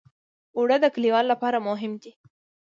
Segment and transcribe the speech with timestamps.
[0.57, 2.11] اوړه د کليوالو لپاره مهم دي